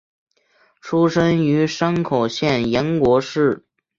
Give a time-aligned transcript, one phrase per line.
[0.81, 3.63] 出身于山口县岩国市。